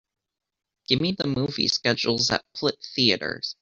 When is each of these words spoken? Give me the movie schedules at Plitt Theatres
Give 0.87 0.99
me 0.99 1.11
the 1.11 1.27
movie 1.27 1.67
schedules 1.67 2.31
at 2.31 2.43
Plitt 2.55 2.81
Theatres 2.95 3.55